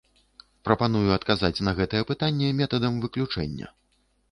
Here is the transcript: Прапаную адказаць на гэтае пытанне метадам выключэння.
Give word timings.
Прапаную 0.67 1.09
адказаць 1.17 1.63
на 1.69 1.75
гэтае 1.81 2.01
пытанне 2.13 2.51
метадам 2.63 2.99
выключэння. 3.07 3.73